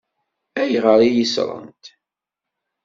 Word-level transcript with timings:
Ayɣer 0.61 0.99
i 1.01 1.09
yi-ṣṣṛent? 1.15 1.83